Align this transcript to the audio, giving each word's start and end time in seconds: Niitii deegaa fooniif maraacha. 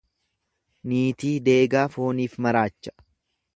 Niitii 0.93 1.35
deegaa 1.49 1.85
fooniif 1.99 2.41
maraacha. 2.47 2.97